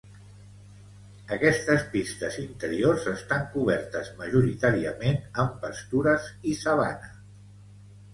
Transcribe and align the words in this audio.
Aquestes 1.35 1.83
pistes 1.91 2.37
interiors 2.43 3.05
estan 3.11 3.45
cobertes 3.55 4.09
majoritàriament 4.21 5.19
amb 5.45 5.61
pastures 5.67 6.31
i 6.53 6.55
sabana. 6.63 7.13